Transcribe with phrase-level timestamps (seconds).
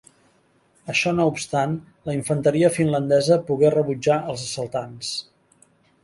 [0.91, 1.75] Això no obstant,
[2.09, 5.13] la infanteria finlandesa pogué rebutjar els assaltants.